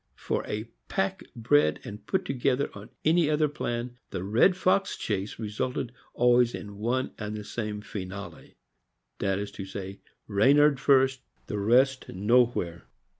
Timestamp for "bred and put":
1.35-2.25